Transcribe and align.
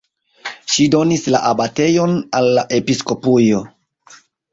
Ŝi 0.75 0.85
donis 0.95 1.25
la 1.35 1.41
abatejon 1.49 2.15
al 2.39 2.49
la 2.59 2.63
episkopujo. 2.79 3.61